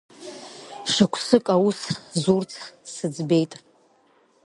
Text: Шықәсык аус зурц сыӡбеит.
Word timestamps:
Шықәсык 0.91 1.45
аус 1.55 1.79
зурц 2.21 2.51
сыӡбеит. 2.93 3.51